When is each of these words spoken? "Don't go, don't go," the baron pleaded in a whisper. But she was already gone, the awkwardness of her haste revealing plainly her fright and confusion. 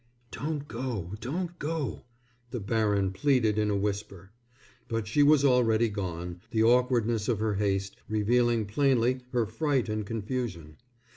"Don't 0.31 0.67
go, 0.67 1.13
don't 1.21 1.59
go," 1.59 2.05
the 2.49 2.59
baron 2.59 3.11
pleaded 3.11 3.59
in 3.59 3.69
a 3.69 3.77
whisper. 3.77 4.31
But 4.87 5.05
she 5.05 5.21
was 5.21 5.45
already 5.45 5.89
gone, 5.89 6.41
the 6.49 6.63
awkwardness 6.63 7.27
of 7.29 7.37
her 7.39 7.53
haste 7.53 7.97
revealing 8.09 8.65
plainly 8.65 9.21
her 9.31 9.45
fright 9.45 9.89
and 9.89 10.03
confusion. 10.03 10.77